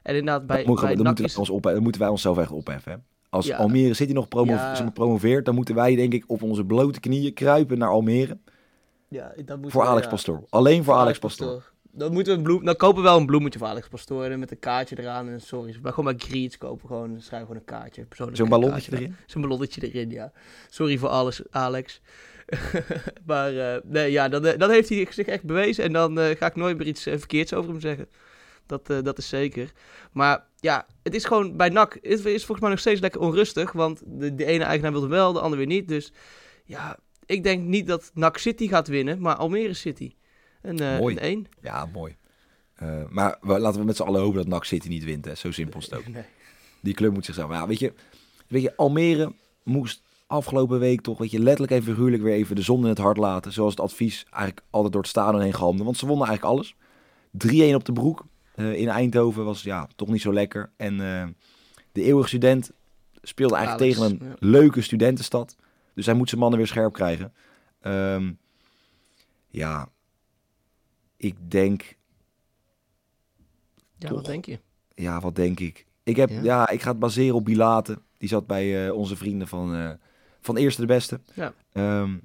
[0.03, 2.51] En inderdaad, bij, moet, bij dan, moeten wij ons op, dan moeten wij onszelf echt
[2.51, 2.91] opheffen.
[2.91, 2.97] Hè?
[3.29, 3.57] Als Ja.
[3.57, 4.91] Almere City nog promo Ja.
[4.93, 8.37] promoveert, dan moeten wij denk ik op onze blote knieën kruipen naar Almere.
[9.07, 10.07] Ja, dat moeten Voor Alex.
[10.07, 10.43] Pastoor.
[10.49, 11.71] Alleen voor Alex Pastoor.
[11.97, 12.65] Dan moeten we een bloem...
[12.65, 14.23] Dan kopen we wel een bloemetje voor Alex Pastoor.
[14.23, 15.29] En met een kaartje eraan.
[15.29, 15.77] En sorry.
[15.81, 16.87] Maar gewoon bij Greets kopen.
[16.87, 18.05] Gewoon, dan schrijven gewoon een kaartje.
[18.33, 19.15] Zo'n ballonnetje kaartje erin.
[19.25, 20.31] Zo'n ballonnetje erin, ja.
[20.69, 22.01] Sorry voor alles, Alex.
[23.25, 25.83] maar eh, nee, ja, dan, eh, dan heeft hij zich echt bewezen.
[25.83, 28.07] En dan eh, ga ik nooit meer iets verkeerds over hem zeggen.
[28.65, 29.71] Dat, dat is zeker.
[30.11, 31.93] Maar ja, het is gewoon bij NAC.
[31.93, 33.71] Het is volgens mij nog steeds lekker onrustig.
[33.71, 35.87] Want de, de ene eigenaar wil hem wel, de andere weer niet.
[35.87, 36.11] Dus
[36.63, 39.21] ja, ik denk niet dat NAC City gaat winnen.
[39.21, 40.13] Maar Almere City.
[40.65, 41.15] Een, eh Mooi.
[41.15, 41.47] een 1.
[41.61, 42.15] Ja, mooi.
[42.75, 45.25] Eh, maar we, laten we met z'n allen hopen dat NAC City niet wint.
[45.25, 45.35] Hè.
[45.35, 46.07] Zo simpel is het ook.
[46.07, 46.23] Nee.
[46.81, 47.51] Die club moet zichzelf...
[47.51, 47.93] Ja, weet je,
[48.47, 52.61] weet je, Almere moest afgelopen week toch, weet je, letterlijk en figuurlijk weer even de
[52.61, 53.51] zon in het hart laten.
[53.53, 55.83] Zoals het advies eigenlijk altijd door het stadion heen galmde.
[55.83, 56.75] Want ze wonnen eigenlijk alles.
[57.71, 58.25] 3-1 op de broek
[58.55, 60.71] eh, in Eindhoven was ja, toch niet zo lekker.
[60.77, 60.97] En
[61.91, 62.71] de eeuwige student
[63.21, 64.35] speelde eigenlijk Alex, tegen een ja.
[64.39, 65.55] leuke studentenstad.
[65.93, 67.33] Dus hij moet zijn mannen weer scherp krijgen.
[67.81, 68.31] Ehm,
[69.47, 69.89] ja,
[71.17, 71.95] ik denk
[73.97, 74.17] Ja, Toch.
[74.17, 74.59] wat denk je?
[74.95, 75.85] Ja, wat denk ik?
[76.03, 76.41] Ik, heb, Ja?
[76.43, 76.69] ja?
[76.69, 77.99] ik ga het baseren op Bilate.
[78.17, 79.89] Die zat bij eh, onze vrienden van, eh,
[80.41, 81.19] van Eerste de Beste.
[81.33, 81.53] Ja.
[81.71, 82.17] Ehm,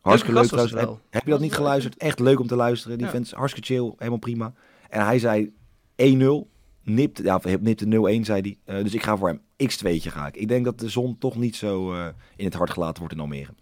[0.00, 0.74] hartstikke leuk trouwens.
[0.74, 1.96] Heb, heb je dat niet geluisterd?
[1.96, 2.96] Echt leuk om te luisteren.
[2.96, 3.12] Die Ja.
[3.12, 4.52] vent is hartstikke chill, helemaal prima.
[4.88, 5.52] En hij zei
[5.96, 6.50] 1-0.
[6.82, 8.76] Nipt, ja, nipte 0-1, zei hij.
[8.76, 10.36] Eh, dus ik ga voor hem x2'tje ga ik.
[10.36, 11.92] Ik denk dat de zon toch niet zo
[12.36, 13.54] in het hart gelaten wordt in Almere.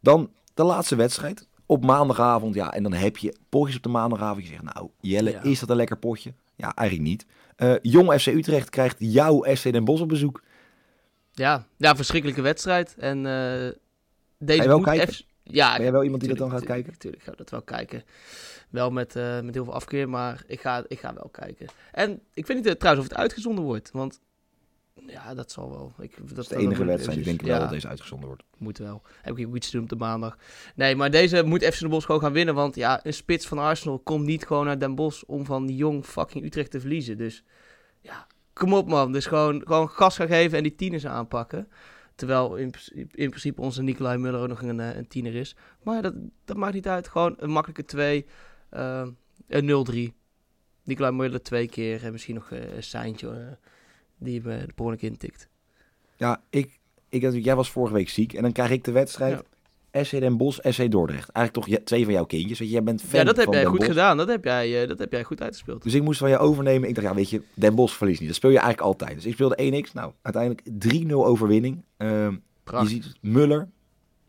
[0.00, 1.48] Dan de laatste wedstrijd.
[1.66, 4.42] Op maandagavond, ja, en dan heb je potjes op de maandagavond.
[4.42, 5.42] Je zegt, nou, Jelle, Ja.
[5.42, 6.34] is dat een lekker potje?
[6.56, 7.26] Ja, eigenlijk niet.
[7.56, 10.42] Eh, Jong FC Utrecht krijgt jouw FC Den Bosch op bezoek.
[11.32, 12.94] Ja, ja verschrikkelijke wedstrijd.
[12.98, 13.70] En eh
[14.38, 15.14] deze Ga wel moet kijken?
[15.42, 17.62] Ja, Ben jij wel iemand die dat dan gaat tuurlijk, Tuurlijk, ga ik dat wel
[17.62, 18.04] kijken.
[18.70, 21.66] Wel met, eh, met heel veel afkeer, maar ik ga, ik ga wel kijken.
[21.92, 24.20] En ik weet niet trouwens of het uitgezonden wordt, want
[25.06, 25.92] ja, dat zal wel.
[25.98, 27.18] Ik, dat, Dat is de enige wedstrijd.
[27.18, 28.42] Ik denk wel ja, dat deze uitgezonden wordt.
[28.58, 29.02] moet wel.
[29.22, 30.38] Heb ik ook iets te doen op de maandag.
[30.74, 33.58] Nee, maar deze moet FC Den Bosch gewoon gaan winnen, want ja, een spits van
[33.58, 37.16] Arsenal komt niet gewoon naar Den Bosch om van jong fucking Utrecht te verliezen.
[37.16, 37.44] Dus
[38.00, 39.12] ja, kom op man.
[39.12, 41.68] Dus gewoon, gewoon gas gaan geven en die tieners aanpakken.
[42.14, 45.56] Terwijl in, principe- in principe onze Nicolai Muller ook nog een, eh, een tiener is.
[45.82, 47.08] Maar dat, dat maakt niet uit.
[47.08, 48.26] Gewoon een makkelijke 2.
[48.70, 49.06] eh,
[49.48, 50.12] een 0-3.
[50.82, 52.04] Nicolai Muller twee keer.
[52.04, 53.58] En misschien nog eh, een seintje
[54.24, 55.48] die eh, de per ongeluk intikt.
[56.16, 58.32] Ja, ik, ik, jij was vorige week ziek.
[58.32, 59.42] En dan krijg ik de wedstrijd.
[60.02, 61.30] SC Den Bosch, SC Dordrecht.
[61.30, 62.58] Eigenlijk toch twee van jouw kindjes.
[62.58, 63.90] Weet je, jij bent fan Ja, dat heb jij Den goed Bosch.
[63.90, 64.16] gedaan.
[64.16, 65.82] Dat heb jij, eh, dat heb jij goed uitgespeeld.
[65.82, 66.88] Dus ik moest van je overnemen.
[66.88, 68.28] Ik dacht, ja, weet je, Den Bosch verliest niet.
[68.28, 69.14] Dat speel je eigenlijk altijd.
[69.14, 69.92] Dus ik speelde 1x.
[69.92, 71.84] Nou, uiteindelijk 3-0 overwinning.
[71.96, 72.34] Ehm,
[72.64, 73.68] je ziet Muller,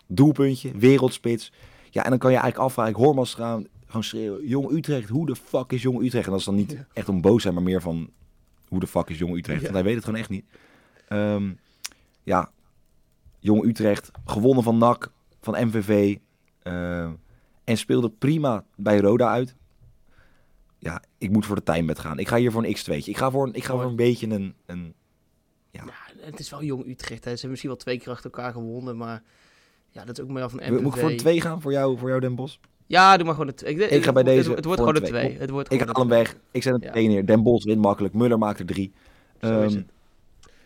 [0.08, 1.52] doelpuntje, wereldspits.
[1.90, 5.10] Ja, en dan kan je eigenlijk afvragen, ik hoor maar gaan, gewoon schreeuwen, Jong Utrecht,
[5.10, 6.26] hoe de fuck is Jong Utrecht?
[6.26, 8.10] En dat is dan niet echt om boos zijn, maar meer van,
[8.76, 9.60] hoe de fuck is Jong Utrecht?
[9.60, 9.64] Ja.
[9.64, 10.46] Want hij weet het gewoon echt niet.
[11.08, 11.54] Ehm,
[12.24, 12.52] ja,
[13.40, 15.12] Jong Utrecht, gewonnen van NAC,
[15.42, 16.18] van MVV.
[16.64, 17.14] ehm,
[17.64, 19.56] en speelde prima bij Roda uit.
[20.80, 22.20] Ja, ik moet voor de tijdbed gaan.
[22.20, 23.10] Ik ga hier voor een x2'tje.
[23.10, 24.94] Ik ga voor een, ik ga voor een beetje een, een
[25.72, 25.84] Ja,
[26.20, 27.24] het is wel jong Utrecht.
[27.24, 27.30] Hè.
[27.30, 29.24] Ze hebben misschien wel twee keer achter elkaar gewonnen, maar
[29.90, 30.82] ja, dat is ook maar van MVV.
[30.82, 32.58] Moet ik voor een 2 gaan voor jou, voor jou Den Bosch?
[32.88, 33.76] Ja, doe maar gewoon 2.
[33.76, 35.26] Ik ga bij het, deze Het, het wordt gewoon een twee.
[35.28, 35.38] 2.
[35.40, 36.36] Het wordt Ik haal hem een weg.
[36.52, 36.92] Ik zet een Ja.
[36.92, 37.26] 2 neer.
[37.26, 38.14] Den Bosch wint makkelijk.
[38.14, 38.92] Muller maakt er 3.
[39.40, 39.52] twee.
[39.52, 39.92] Zo is Ehm, het.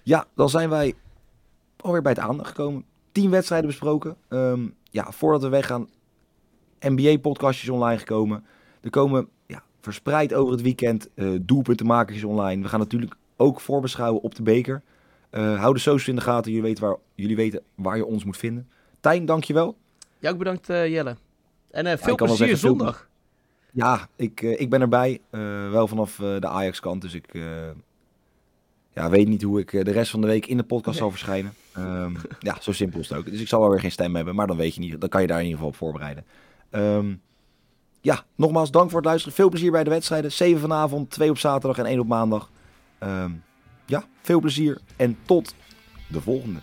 [0.04, 0.94] ja, dan zijn wij
[1.78, 2.86] alweer bij het aandacht gekomen.
[3.12, 4.16] 10 wedstrijden besproken.
[4.28, 5.90] Ehm, ja, voordat we weggaan,
[6.80, 8.44] NBA-podcastjes online gekomen.
[8.82, 12.62] Er komen ja, verspreid over het weekend eh doelpuntenmakertjes online.
[12.62, 14.82] We gaan natuurlijk ook voorbeschouwen op de beker.
[15.30, 16.52] Eh hou de socials in de gaten.
[16.52, 18.68] Jullie weten waar, jullie weten waar je ons moet vinden.
[19.00, 19.76] Tijn, dankjewel.
[20.20, 21.16] Ja, ook bedankt eh, Jelle.
[21.72, 23.08] En eh, veel plezier zeggen, veel zondag.
[23.72, 25.22] Ja, ik, eh, ik ben erbij.
[25.30, 27.02] Eh, wel vanaf de Ajax-kant.
[27.02, 27.34] Dus ik
[28.94, 31.54] ja, weet niet hoe ik de rest van de week in de podcast zal verschijnen.
[31.74, 33.26] Ehm, ja, zo simpel is het ook.
[33.26, 34.36] Dus ik zal wel weer geen stem hebben.
[34.36, 35.02] Maar dan weet je niet.
[35.02, 36.26] Dan kan je daar in ieder geval op voorbereiden.
[36.70, 37.14] Ehm,
[38.02, 39.36] ja, nogmaals dank voor het luisteren.
[39.36, 40.32] Veel plezier bij de wedstrijden.
[40.32, 42.50] 7 vanavond, 2 op zaterdag en 1 op maandag.
[42.98, 43.32] Ehm,
[43.86, 45.56] ja, veel plezier en tot
[46.08, 46.60] de volgende.